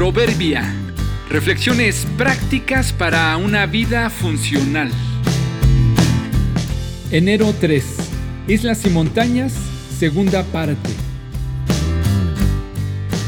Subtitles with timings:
[0.00, 0.62] Proverbia.
[1.28, 4.90] Reflexiones prácticas para una vida funcional.
[7.10, 7.84] Enero 3.
[8.48, 9.52] Islas y montañas,
[9.98, 10.88] segunda parte.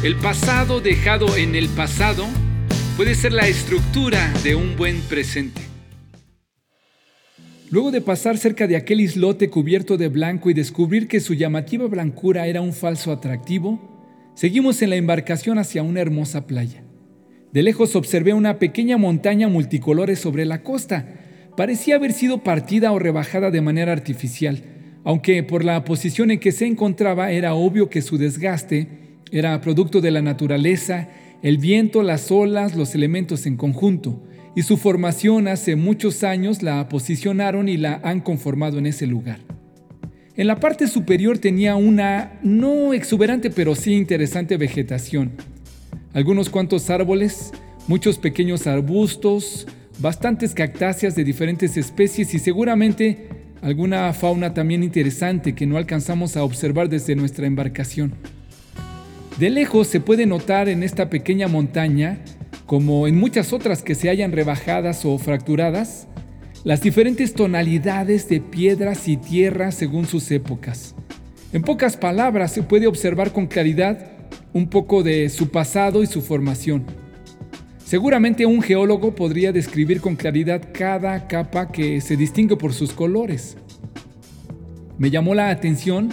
[0.03, 2.25] El pasado dejado en el pasado
[2.97, 5.61] puede ser la estructura de un buen presente.
[7.69, 11.87] Luego de pasar cerca de aquel islote cubierto de blanco y descubrir que su llamativa
[11.87, 13.92] blancura era un falso atractivo,
[14.35, 16.83] seguimos en la embarcación hacia una hermosa playa.
[17.53, 21.07] De lejos observé una pequeña montaña multicolores sobre la costa.
[21.57, 24.63] Parecía haber sido partida o rebajada de manera artificial,
[25.05, 28.89] aunque por la posición en que se encontraba era obvio que su desgaste
[29.31, 31.09] era producto de la naturaleza,
[31.43, 34.23] el viento, las olas, los elementos en conjunto
[34.55, 39.41] y su formación hace muchos años la posicionaron y la han conformado en ese lugar.
[40.43, 45.31] En la parte superior tenía una no exuberante pero sí interesante vegetación.
[46.15, 47.53] Algunos cuantos árboles,
[47.87, 49.69] muchos pequeños arbustos,
[50.01, 53.29] bastantes cactáceas de diferentes especies y seguramente
[53.61, 58.13] alguna fauna también interesante que no alcanzamos a observar desde nuestra embarcación.
[59.39, 62.19] De lejos se puede notar en esta pequeña montaña
[62.67, 66.09] como en muchas otras que se hayan rebajadas o fracturadas,
[66.65, 70.95] las diferentes tonalidades de piedras y tierra según sus épocas.
[71.53, 74.13] En pocas palabras se puede observar con claridad
[74.53, 76.85] un poco de su pasado y su formación.
[77.85, 83.57] Seguramente un geólogo podría describir con claridad cada capa que se distingue por sus colores.
[84.99, 86.11] Me llamó la atención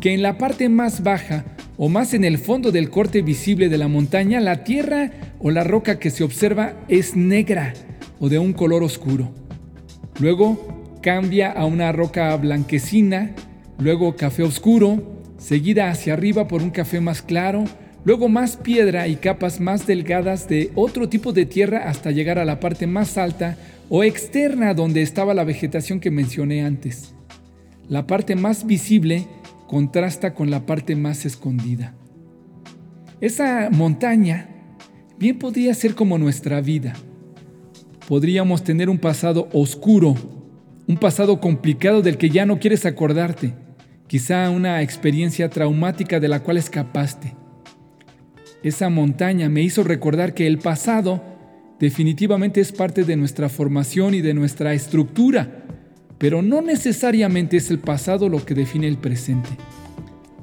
[0.00, 1.46] que en la parte más baja
[1.78, 5.10] o más en el fondo del corte visible de la montaña, la tierra
[5.40, 7.72] o la roca que se observa es negra
[8.20, 9.45] o de un color oscuro.
[10.18, 13.32] Luego cambia a una roca blanquecina,
[13.78, 17.64] luego café oscuro, seguida hacia arriba por un café más claro,
[18.04, 22.44] luego más piedra y capas más delgadas de otro tipo de tierra hasta llegar a
[22.44, 23.56] la parte más alta
[23.88, 27.14] o externa donde estaba la vegetación que mencioné antes.
[27.88, 29.26] La parte más visible
[29.66, 31.94] contrasta con la parte más escondida.
[33.20, 34.48] Esa montaña
[35.18, 36.94] bien podría ser como nuestra vida.
[38.06, 40.14] Podríamos tener un pasado oscuro,
[40.86, 43.54] un pasado complicado del que ya no quieres acordarte,
[44.06, 47.34] quizá una experiencia traumática de la cual escapaste.
[48.62, 51.20] Esa montaña me hizo recordar que el pasado
[51.80, 55.64] definitivamente es parte de nuestra formación y de nuestra estructura,
[56.16, 59.50] pero no necesariamente es el pasado lo que define el presente.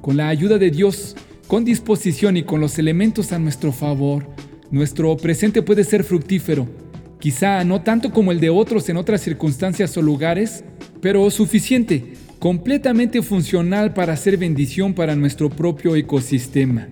[0.02, 4.28] Con la ayuda de Dios, con disposición y con los elementos a nuestro favor,
[4.70, 6.83] nuestro presente puede ser fructífero,
[7.24, 10.62] quizá no tanto como el de otros en otras circunstancias o lugares,
[11.00, 16.86] pero suficiente, completamente funcional para ser bendición para nuestro propio ecosistema.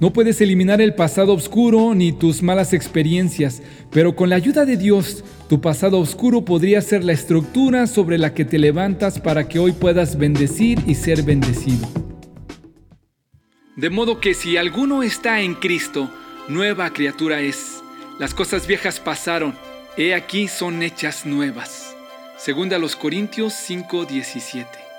[0.00, 4.76] No puedes eliminar el pasado oscuro ni tus malas experiencias, pero con la ayuda de
[4.76, 9.58] Dios, tu pasado oscuro podría ser la estructura sobre la que te levantas para que
[9.58, 11.88] hoy puedas bendecir y ser bendecido.
[13.76, 16.10] De modo que si alguno está en Cristo,
[16.50, 17.83] nueva criatura es.
[18.18, 19.58] Las cosas viejas pasaron,
[19.96, 21.96] he aquí son hechas nuevas.
[22.38, 24.93] Segunda a los Corintios 5:17.